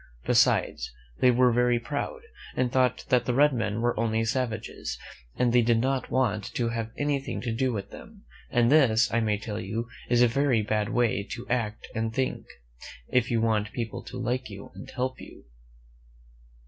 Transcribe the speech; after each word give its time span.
Besides, 0.25 0.91
they 1.19 1.29
were 1.29 1.51
very 1.51 1.79
proud, 1.79 2.23
and 2.55 2.71
thought 2.71 3.05
that 3.09 3.25
the 3.25 3.35
red 3.35 3.53
men 3.53 3.81
were 3.81 3.99
only 3.99 4.25
savages, 4.25 4.97
and 5.35 5.53
they 5.53 5.61
did 5.61 5.79
not 5.79 6.09
want 6.09 6.43
to 6.55 6.69
have 6.69 6.89
anything 6.97 7.39
to 7.41 7.51
do 7.53 7.71
with 7.71 7.91
them; 7.91 8.23
and 8.49 8.71
this, 8.71 9.13
I 9.13 9.19
may 9.19 9.37
tell 9.37 9.59
you, 9.59 9.89
is 10.09 10.23
a 10.23 10.27
very 10.27 10.63
bad 10.63 10.89
way 10.89 11.21
to 11.33 11.47
act 11.49 11.87
and 11.93 12.11
think, 12.11 12.47
if 13.09 13.29
you 13.29 13.41
want 13.41 13.73
people 13.73 14.01
to 14.05 14.17
like 14.17 14.49
you 14.49 14.71
and 14.73 14.89
help 14.89 15.21
you. 15.21 15.45